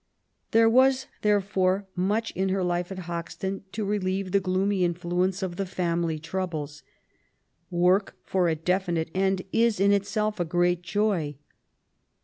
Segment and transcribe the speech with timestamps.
[0.49, 5.57] There was therefore much in her life at Hoxton to relieve the gloomy infiuence of
[5.57, 6.81] the family troubles.
[7.69, 11.35] Work for a definite end is in itself a great joy.